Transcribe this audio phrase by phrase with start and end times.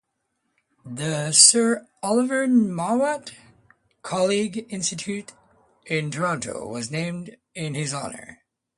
[0.83, 3.33] The Sir Oliver Mowat
[4.01, 5.33] Collegiate Institute
[5.85, 8.39] in Toronto was named in his honour.